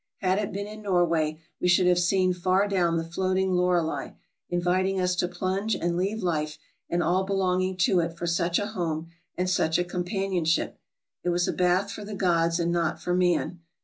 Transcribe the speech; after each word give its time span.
Had 0.17 0.39
it 0.39 0.51
been 0.51 0.65
in 0.65 0.81
Norway, 0.81 1.37
we 1.59 1.67
should 1.67 1.85
have 1.85 1.99
seen 1.99 2.33
far 2.33 2.67
down 2.67 2.97
the 2.97 3.03
floating 3.03 3.51
Lorelei, 3.53 4.13
inviting 4.49 4.99
us 4.99 5.15
to 5.17 5.27
plunge 5.27 5.75
and 5.75 5.95
leave 5.95 6.23
life 6.23 6.57
and 6.89 7.03
all 7.03 7.23
belong 7.23 7.61
ing 7.61 7.77
to 7.77 7.99
it 7.99 8.17
for 8.17 8.25
such 8.25 8.57
a 8.57 8.65
home 8.65 9.09
and 9.37 9.47
such 9.47 9.77
a 9.77 9.83
companionship. 9.83 10.79
It 11.23 11.29
was 11.29 11.47
a 11.47 11.53
bath 11.53 11.91
for 11.91 12.03
the 12.03 12.15
gods 12.15 12.59
and 12.59 12.71
not 12.71 12.99
for 12.99 13.13
man. 13.13 13.59